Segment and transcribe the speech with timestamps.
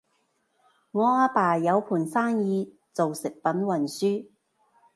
[0.93, 4.31] 阿爸有盤生意做食品運輸